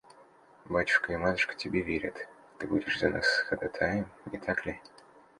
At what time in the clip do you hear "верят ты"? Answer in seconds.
1.83-2.65